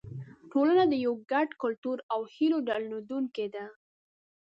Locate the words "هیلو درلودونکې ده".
2.35-3.65